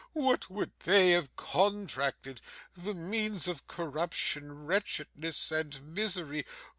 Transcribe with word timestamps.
What 0.13 0.49
would 0.49 0.71
they 0.79 1.11
have 1.11 1.35
contracted? 1.35 2.41
The 2.73 2.95
means 2.95 3.47
of 3.47 3.67
corruption, 3.67 4.65
wretchedness, 4.65 5.51
and 5.51 5.79
misery. 5.93 6.43